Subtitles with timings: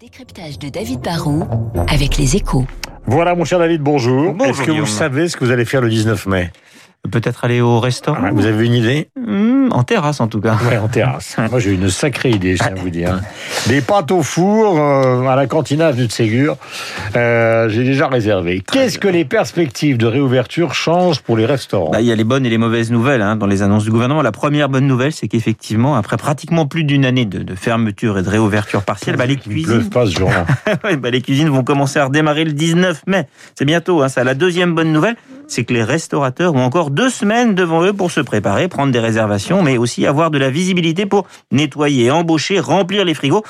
[0.00, 1.44] Le décryptage de David Barrault
[1.88, 2.64] avec les échos.
[3.06, 4.32] Voilà, mon cher David, bonjour.
[4.32, 4.80] Bonjour, Est-ce que Guillaume.
[4.80, 6.50] vous savez ce que vous allez faire le 19 mai?
[7.12, 9.08] Peut-être aller au restaurant Vous avez une idée?
[9.70, 10.56] En terrasse en tout cas.
[10.68, 11.36] Ouais, en terrasse.
[11.50, 13.20] Moi, j'ai une sacrée idée, je tiens à vous dire.
[13.66, 16.56] Des pâtes au four euh, à la cantine avenue de Ségur.
[17.16, 18.62] Euh, j'ai déjà réservé.
[18.70, 21.90] Qu'est-ce que les perspectives de réouverture changent pour les restaurants?
[21.90, 23.90] Bah, il y a les bonnes et les mauvaises nouvelles hein, dans les annonces du
[23.90, 24.22] gouvernement.
[24.22, 28.22] La première bonne nouvelle, c'est qu'effectivement, après pratiquement plus d'une année de, de fermeture et
[28.22, 30.46] de réouverture partielle, bah, les cuisines, pas ce jour-là.
[30.84, 33.26] Ouais, bah, les cuisines vont commencer à redémarrer le 19 mai.
[33.54, 34.02] C'est bientôt.
[34.02, 34.24] Hein, ça.
[34.24, 38.10] La deuxième bonne nouvelle, c'est que les restaurateurs ont encore deux semaines devant eux pour
[38.10, 43.04] se préparer, prendre des réservations, mais aussi avoir de la visibilité pour nettoyer, embaucher, remplir
[43.04, 43.44] les frigos.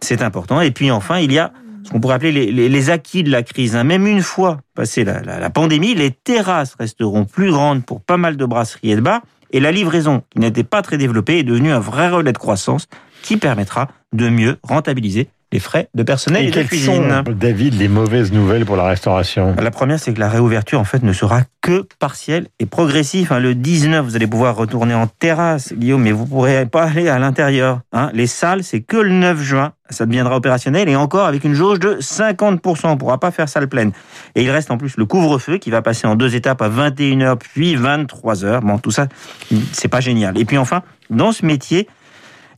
[0.00, 0.60] C'est important.
[0.60, 1.52] Et puis enfin, il y a
[1.84, 3.74] ce qu'on pourrait appeler les, acquis de la crise.
[3.74, 3.84] hein.
[3.84, 8.44] Même une fois passée la pandémie, les terrasses resteront plus grandes pour pas mal de
[8.44, 9.22] brasseries et de bars.
[9.52, 12.86] Et la livraison, qui n'était pas très développée, est devenue un vrai relais de croissance
[13.22, 17.22] qui permettra de mieux rentabiliser les frais de personnel et, Et de cuisine.
[17.26, 19.56] sont, David, les mauvaises nouvelles pour la restauration?
[19.60, 23.32] La première, c'est que la réouverture, en fait, ne sera que partielle et progressive.
[23.32, 23.40] hein.
[23.40, 27.18] Le 19, vous allez pouvoir retourner en terrasse, Guillaume, mais vous pourrez pas aller à
[27.18, 27.80] l'intérieur.
[27.92, 28.10] hein.
[28.14, 29.72] Les salles, c'est que le 9 juin.
[29.92, 32.86] Ça deviendra opérationnel et encore avec une jauge de 50%.
[32.86, 33.90] On pourra pas faire salle pleine.
[34.36, 37.36] Et il reste en plus le couvre-feu qui va passer en deux étapes à 21h
[37.38, 38.60] puis 23h.
[38.60, 39.08] Bon, tout ça,
[39.72, 40.38] c'est pas génial.
[40.38, 41.88] Et puis enfin, dans ce métier,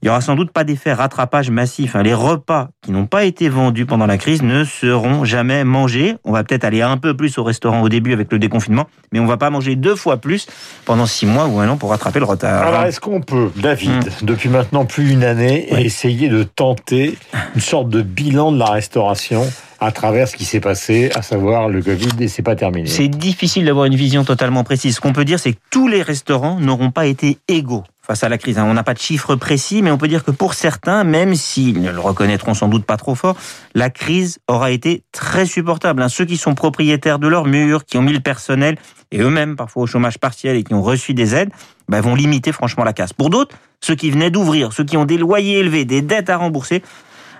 [0.02, 1.94] il y aura sans doute pas d'effet rattrapage massif.
[1.94, 2.02] hein.
[2.02, 6.16] Les repas qui n'ont pas été vendus pendant la crise ne seront jamais mangés.
[6.24, 9.20] On va peut-être aller un peu plus au restaurant au début avec le déconfinement, mais
[9.20, 10.46] on va pas manger deux fois plus
[10.84, 12.66] pendant six mois ou un an pour rattraper le retard.
[12.66, 15.76] Alors, est-ce qu'on peut, David, depuis maintenant plus d'une année, Hmm.
[15.76, 17.16] Essayer de tenter
[17.54, 19.48] une sorte de bilan de la restauration
[19.80, 22.86] à travers ce qui s'est passé, à savoir le Covid, et c'est pas terminé?
[22.88, 24.96] C'est difficile d'avoir une vision totalement précise.
[24.96, 28.28] Ce qu'on peut dire, c'est que tous les restaurants n'auront pas été égaux face à
[28.28, 28.58] la crise.
[28.58, 28.64] hein.
[28.66, 31.80] On n'a pas de chiffres précis, mais on peut dire que pour certains, même s'ils
[31.80, 33.36] ne le reconnaîtront sans doute pas trop fort,
[33.74, 36.02] la crise aura été très supportable.
[36.02, 36.08] hein.
[36.08, 38.76] Ceux qui sont propriétaires de leurs murs, qui ont mis le personnel,
[39.12, 41.50] et eux-mêmes parfois au chômage partiel et qui ont reçu des aides,
[41.88, 43.12] bah, vont limiter franchement la casse.
[43.12, 46.36] Pour d'autres, ceux qui venaient d'ouvrir, ceux qui ont des loyers élevés, des dettes à
[46.36, 46.82] rembourser,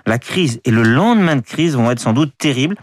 [0.05, 2.75] la crise et le lendemain de crise vont être sans doute terribles.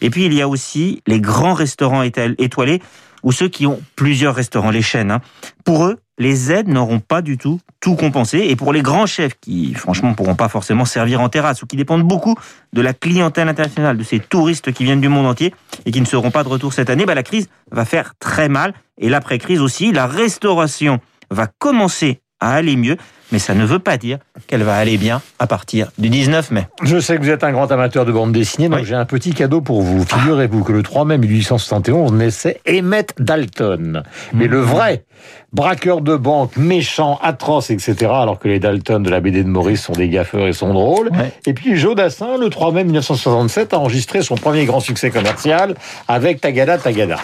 [0.00, 2.82] Et puis il y a aussi les grands restaurants étoilés
[3.22, 5.10] ou ceux qui ont plusieurs restaurants, les chaînes.
[5.10, 5.20] hein.
[5.64, 8.38] Pour eux, les aides n'auront pas du tout tout compensé.
[8.38, 11.76] Et pour les grands chefs qui, franchement, pourront pas forcément servir en terrasse ou qui
[11.76, 12.34] dépendent beaucoup
[12.72, 15.54] de la clientèle internationale, de ces touristes qui viennent du monde entier
[15.84, 18.48] et qui ne seront pas de retour cette année, bah, la crise va faire très
[18.48, 18.74] mal.
[18.98, 21.00] Et l'après-crise aussi, la restauration
[21.30, 22.96] va commencer à aller mieux,
[23.32, 26.68] mais ça ne veut pas dire qu'elle va aller bien à partir du 19 mai.
[26.82, 28.84] Je sais que vous êtes un grand amateur de bande dessinée, donc Oui.
[28.86, 30.04] j'ai un petit cadeau pour vous.
[30.04, 34.02] Figurez-vous que le 3 mai 1871 naissait Emmett Dalton.
[34.32, 35.04] Mais le vrai
[35.52, 39.82] braqueur de banque, méchant, atroce, etc., alors que les Dalton de la BD de Maurice
[39.82, 41.08] sont des gaffeurs et sont drôles.
[41.12, 41.32] Ouais.
[41.46, 45.74] Et puis Joe Dassin, le 3 mai 1967, a enregistré son premier grand succès commercial
[46.06, 47.16] avec Tagada Tagada.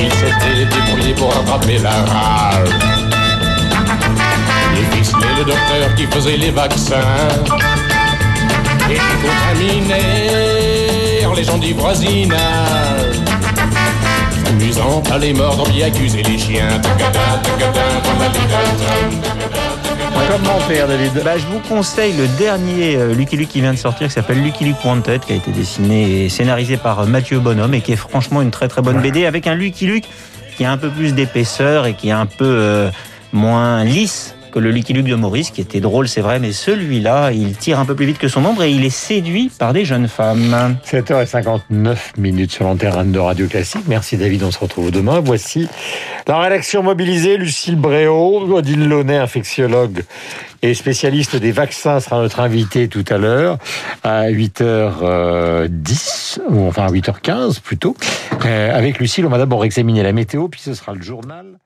[0.00, 2.68] Il s'était débrouillé pour attraper la rage.
[5.38, 6.96] Le docteur qui faisait les vaccins.
[8.90, 9.94] Et qui
[11.36, 12.38] les gens du voisinage.
[14.48, 16.80] Amusant à les mordre, bien accuser les chiens.
[20.30, 23.78] Comment faire, David Bah, je vous conseille le dernier euh, Lucky Luke qui vient de
[23.78, 27.38] sortir, qui s'appelle Lucky Luke Wanted, qui a été dessiné et scénarisé par euh, Mathieu
[27.38, 30.04] Bonhomme et qui est franchement une très très bonne BD avec un Lucky Luke
[30.56, 32.90] qui a un peu plus d'épaisseur et qui est un peu euh,
[33.32, 37.78] moins lisse le Lucky de Maurice, qui était drôle, c'est vrai, mais celui-là, il tire
[37.78, 40.76] un peu plus vite que son ombre et il est séduit par des jeunes femmes.
[40.84, 43.84] 7h59 minutes sur l'antenne de Radio Classique.
[43.86, 45.20] Merci David, on se retrouve demain.
[45.20, 45.68] Voici
[46.26, 47.36] la rédaction mobilisée.
[47.36, 50.04] Lucille Bréau, Odile Launay, infectiologue
[50.62, 53.58] et spécialiste des vaccins, sera notre invité tout à l'heure
[54.02, 57.96] à 8h10, ou enfin à 8h15 plutôt.
[58.44, 61.58] Euh, avec Lucille, on va d'abord examiner la météo, puis ce sera le journal.